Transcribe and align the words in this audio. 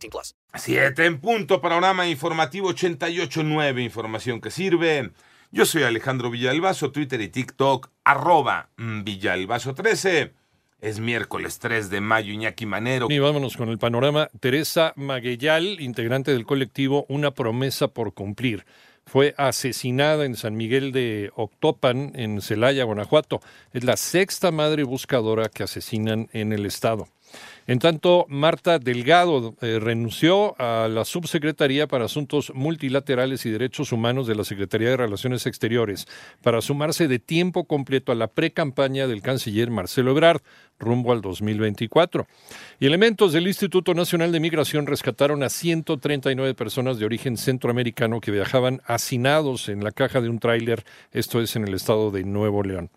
18 0.00 0.10
plus. 0.10 0.34
Siete 0.54 1.06
en 1.06 1.20
punto, 1.20 1.60
panorama 1.60 2.08
informativo 2.08 2.70
88.9, 2.70 3.82
información 3.82 4.40
que 4.40 4.50
sirve. 4.50 5.10
Yo 5.52 5.66
soy 5.66 5.82
Alejandro 5.82 6.30
Villalbazo, 6.30 6.92
Twitter 6.92 7.20
y 7.20 7.28
TikTok, 7.28 7.90
arroba 8.04 8.70
mm, 8.76 9.02
Villalbazo13. 9.02 10.32
Es 10.80 10.98
miércoles 10.98 11.58
3 11.58 11.90
de 11.90 12.00
mayo, 12.00 12.32
Iñaki 12.32 12.64
Manero. 12.64 13.08
Y 13.10 13.18
vámonos 13.18 13.56
con 13.56 13.68
el 13.68 13.78
panorama. 13.78 14.30
Teresa 14.40 14.94
Maguellal, 14.96 15.78
integrante 15.80 16.32
del 16.32 16.46
colectivo 16.46 17.04
Una 17.10 17.32
promesa 17.32 17.88
por 17.88 18.14
cumplir, 18.14 18.64
fue 19.04 19.34
asesinada 19.36 20.24
en 20.24 20.36
San 20.36 20.56
Miguel 20.56 20.92
de 20.92 21.32
Octopan, 21.34 22.12
en 22.14 22.40
Celaya, 22.40 22.84
Guanajuato. 22.84 23.40
Es 23.72 23.84
la 23.84 23.96
sexta 23.96 24.52
madre 24.52 24.84
buscadora 24.84 25.48
que 25.48 25.64
asesinan 25.64 26.28
en 26.32 26.52
el 26.52 26.64
estado. 26.64 27.08
En 27.66 27.78
tanto, 27.78 28.26
Marta 28.28 28.78
Delgado 28.78 29.54
eh, 29.60 29.78
renunció 29.80 30.60
a 30.60 30.88
la 30.88 31.04
Subsecretaría 31.04 31.86
para 31.86 32.06
Asuntos 32.06 32.52
Multilaterales 32.54 33.46
y 33.46 33.50
Derechos 33.50 33.92
Humanos 33.92 34.26
de 34.26 34.34
la 34.34 34.44
Secretaría 34.44 34.90
de 34.90 34.96
Relaciones 34.96 35.46
Exteriores 35.46 36.08
para 36.42 36.62
sumarse 36.62 37.06
de 37.06 37.18
tiempo 37.18 37.64
completo 37.64 38.12
a 38.12 38.16
la 38.16 38.26
pre-campaña 38.26 39.06
del 39.06 39.22
canciller 39.22 39.70
Marcelo 39.70 40.10
Ebrard 40.10 40.42
rumbo 40.80 41.12
al 41.12 41.20
2024. 41.20 42.26
Y 42.80 42.86
elementos 42.86 43.32
del 43.32 43.46
Instituto 43.46 43.94
Nacional 43.94 44.32
de 44.32 44.40
Migración 44.40 44.86
rescataron 44.86 45.42
a 45.42 45.50
139 45.50 46.54
personas 46.54 46.98
de 46.98 47.04
origen 47.04 47.36
centroamericano 47.36 48.20
que 48.20 48.32
viajaban 48.32 48.80
hacinados 48.86 49.68
en 49.68 49.84
la 49.84 49.92
caja 49.92 50.20
de 50.20 50.28
un 50.28 50.40
tráiler, 50.40 50.84
esto 51.12 51.40
es 51.40 51.54
en 51.54 51.68
el 51.68 51.74
estado 51.74 52.10
de 52.10 52.24
Nuevo 52.24 52.62
León. 52.62 52.90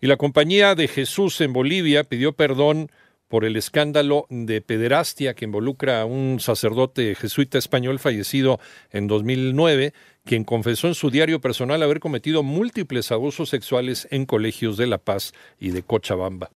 Y 0.00 0.06
la 0.06 0.16
compañía 0.16 0.76
de 0.76 0.86
Jesús 0.86 1.40
en 1.40 1.52
Bolivia 1.52 2.04
pidió 2.04 2.34
perdón 2.34 2.88
por 3.26 3.44
el 3.44 3.56
escándalo 3.56 4.26
de 4.30 4.60
pederastia 4.60 5.34
que 5.34 5.46
involucra 5.46 6.00
a 6.00 6.04
un 6.04 6.38
sacerdote 6.38 7.16
jesuita 7.16 7.58
español 7.58 7.98
fallecido 7.98 8.60
en 8.92 9.08
2009, 9.08 9.92
quien 10.24 10.44
confesó 10.44 10.86
en 10.86 10.94
su 10.94 11.10
diario 11.10 11.40
personal 11.40 11.82
haber 11.82 11.98
cometido 11.98 12.44
múltiples 12.44 13.10
abusos 13.10 13.48
sexuales 13.48 14.06
en 14.12 14.24
colegios 14.24 14.76
de 14.76 14.86
La 14.86 14.98
Paz 14.98 15.32
y 15.58 15.70
de 15.70 15.82
Cochabamba. 15.82 16.50